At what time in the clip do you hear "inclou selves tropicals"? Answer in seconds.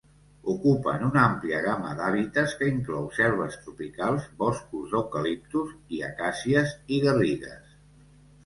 2.77-4.25